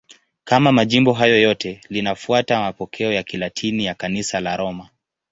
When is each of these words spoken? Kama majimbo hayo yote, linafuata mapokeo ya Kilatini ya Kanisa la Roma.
Kama 0.43 0.71
majimbo 0.71 1.13
hayo 1.13 1.41
yote, 1.41 1.81
linafuata 1.89 2.59
mapokeo 2.61 3.11
ya 3.13 3.23
Kilatini 3.23 3.85
ya 3.85 3.93
Kanisa 3.95 4.39
la 4.39 4.57
Roma. 4.57 4.89